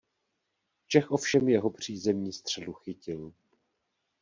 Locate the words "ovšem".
1.11-1.49